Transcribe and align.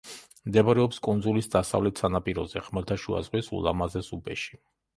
მდებარეობს 0.51 0.99
კუნძულის 1.07 1.49
დასავლეთ 1.57 2.03
სანაპიროზე, 2.03 2.65
ხმელთაშუა 2.71 3.23
ზღვის 3.31 3.53
ულამაზეს 3.61 4.13
უბეში. 4.21 4.63